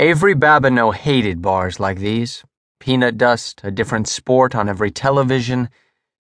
[0.00, 2.42] Avery Babineaux hated bars like these.
[2.78, 5.68] Peanut dust, a different sport on every television,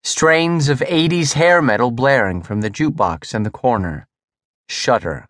[0.03, 4.09] strains of 80s hair metal blaring from the jukebox in the corner.
[4.71, 5.27] Shudder.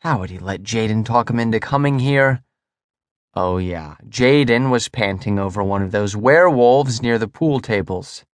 [0.00, 2.42] How had he let Jaden talk him into coming here?
[3.34, 8.24] Oh, yeah, Jaden was panting over one of those werewolves near the pool tables.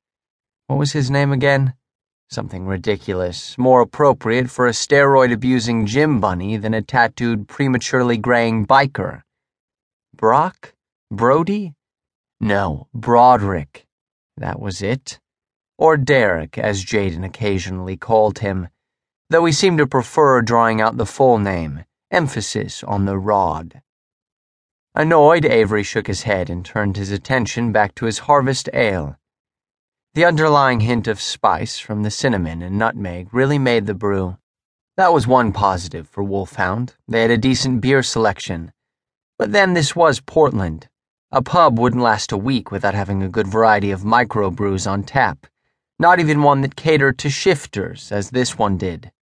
[0.66, 1.74] What was his name again?
[2.32, 8.68] Something ridiculous, more appropriate for a steroid abusing gym bunny than a tattooed, prematurely graying
[8.68, 9.22] biker.
[10.14, 10.74] Brock?
[11.10, 11.74] Brody?
[12.40, 13.84] No, Broderick.
[14.36, 15.18] That was it.
[15.76, 18.68] Or Derek, as Jaden occasionally called him,
[19.28, 23.82] though he seemed to prefer drawing out the full name, emphasis on the rod.
[24.94, 29.16] Annoyed, Avery shook his head and turned his attention back to his harvest ale.
[30.12, 34.38] The underlying hint of spice from the cinnamon and nutmeg really made the brew.
[34.96, 36.96] That was one positive for Wolfhound.
[37.06, 38.72] They had a decent beer selection.
[39.38, 40.88] But then this was Portland.
[41.30, 45.46] A pub wouldn't last a week without having a good variety of microbrews on tap,
[45.96, 49.12] not even one that catered to shifters, as this one did.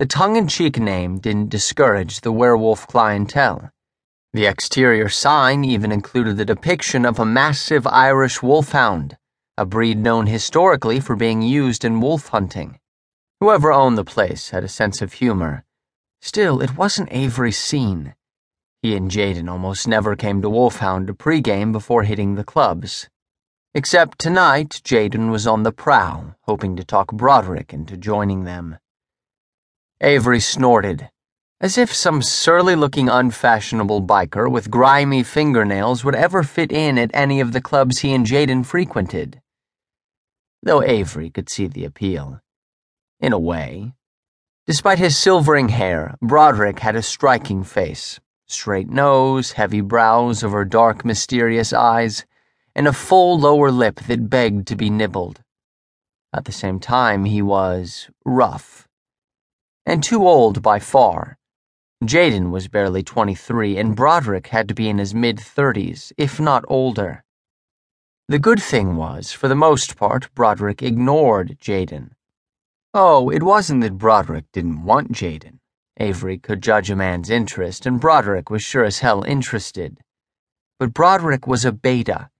[0.00, 3.70] The tongue in cheek name didn't discourage the werewolf clientele.
[4.32, 9.16] The exterior sign even included the depiction of a massive Irish wolfhound
[9.58, 12.78] a breed known historically for being used in wolf hunting.
[13.40, 15.64] Whoever owned the place had a sense of humor.
[16.20, 18.14] Still, it wasn't Avery's scene.
[18.82, 23.08] He and Jaden almost never came to Wolfhound to pregame before hitting the clubs.
[23.72, 28.76] Except tonight, Jaden was on the prowl, hoping to talk Broderick into joining them.
[30.02, 31.08] Avery snorted,
[31.62, 37.10] as if some surly looking unfashionable biker with grimy fingernails would ever fit in at
[37.14, 39.40] any of the clubs he and Jaden frequented
[40.66, 42.40] though Avery could see the appeal.
[43.20, 43.94] In a way.
[44.66, 51.04] Despite his silvering hair, Broderick had a striking face straight nose, heavy brows over dark,
[51.04, 52.24] mysterious eyes,
[52.74, 55.40] and a full lower lip that begged to be nibbled.
[56.32, 58.86] At the same time, he was rough.
[59.84, 61.38] And too old by far.
[62.04, 66.64] Jaden was barely 23, and Broderick had to be in his mid 30s, if not
[66.68, 67.24] older.
[68.28, 72.10] The good thing was, for the most part, Broderick ignored Jaden.
[72.92, 75.60] Oh, it wasn't that Broderick didn't want Jaden.
[75.98, 80.00] Avery could judge a man's interest, and Broderick was sure as hell interested.
[80.80, 82.30] But Broderick was a beta,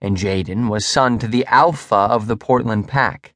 [0.00, 3.32] and Jaden was son to the alpha of the Portland pack.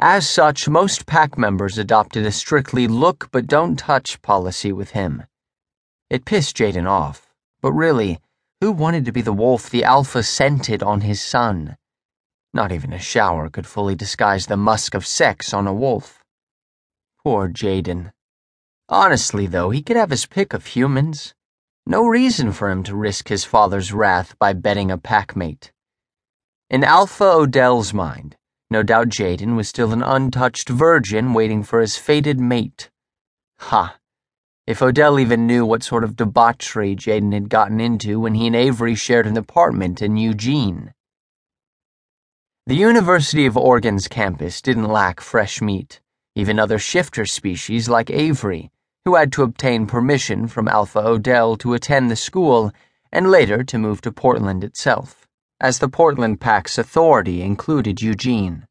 [0.00, 5.24] As such, most pack members adopted a strictly look but don't touch policy with him.
[6.08, 8.18] It pissed Jaden off, but really,
[8.60, 11.76] who wanted to be the wolf the alpha scented on his son?
[12.52, 16.24] Not even a shower could fully disguise the musk of sex on a wolf.
[17.22, 18.12] Poor Jaden.
[18.88, 21.34] Honestly, though, he could have his pick of humans.
[21.86, 25.70] No reason for him to risk his father's wrath by betting a packmate.
[26.70, 28.36] In Alpha Odell's mind,
[28.70, 32.90] no doubt Jaden was still an untouched virgin waiting for his fated mate.
[33.58, 33.97] Ha!
[34.68, 38.54] If Odell even knew what sort of debauchery Jaden had gotten into when he and
[38.54, 40.92] Avery shared an apartment in Eugene.
[42.66, 46.02] The University of Oregon's campus didn't lack fresh meat,
[46.34, 48.70] even other shifter species like Avery,
[49.06, 52.70] who had to obtain permission from Alpha Odell to attend the school
[53.10, 55.26] and later to move to Portland itself,
[55.62, 58.67] as the Portland Pack's authority included Eugene.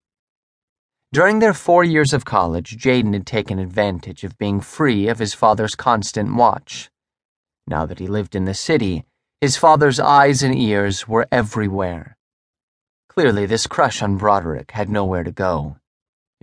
[1.13, 5.33] During their four years of college, Jaden had taken advantage of being free of his
[5.33, 6.89] father's constant watch.
[7.65, 9.05] Now that he lived in the city,
[9.39, 12.17] his father's eyes and ears were everywhere.
[13.07, 15.77] Clearly, this crush on Broderick had nowhere to go.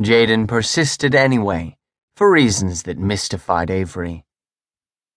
[0.01, 1.77] Jaden persisted anyway,
[2.17, 4.24] for reasons that mystified Avery.